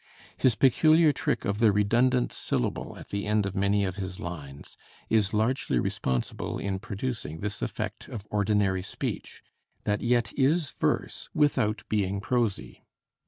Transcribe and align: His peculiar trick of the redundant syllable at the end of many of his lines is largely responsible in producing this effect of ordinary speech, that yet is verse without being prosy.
His 0.35 0.55
peculiar 0.55 1.11
trick 1.11 1.45
of 1.45 1.59
the 1.59 1.71
redundant 1.71 2.33
syllable 2.33 2.97
at 2.97 3.09
the 3.09 3.27
end 3.27 3.45
of 3.45 3.55
many 3.55 3.85
of 3.85 3.97
his 3.97 4.19
lines 4.19 4.75
is 5.11 5.31
largely 5.31 5.77
responsible 5.79 6.57
in 6.57 6.79
producing 6.79 7.37
this 7.41 7.61
effect 7.61 8.07
of 8.07 8.27
ordinary 8.31 8.81
speech, 8.81 9.43
that 9.83 10.01
yet 10.01 10.33
is 10.33 10.71
verse 10.71 11.29
without 11.35 11.83
being 11.87 12.19
prosy. 12.19 12.81